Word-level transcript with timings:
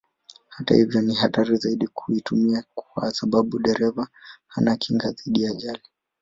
Hata 0.49 0.75
hivyo 0.75 1.01
ni 1.01 1.13
hatari 1.15 1.55
zaidi 1.57 1.87
kuitumia 1.87 2.63
kwa 2.75 3.11
sababu 3.11 3.59
dereva 3.59 4.07
hana 4.47 4.75
kinga 4.77 5.11
dhidi 5.11 5.43
ya 5.43 5.51
ajali. 5.51 5.81